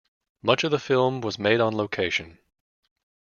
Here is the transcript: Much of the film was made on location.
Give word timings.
Much 0.41 0.63
of 0.63 0.71
the 0.71 0.79
film 0.79 1.21
was 1.21 1.37
made 1.37 1.59
on 1.61 1.77
location. 1.77 2.39